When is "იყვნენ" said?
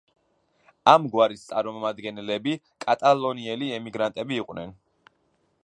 4.45-4.75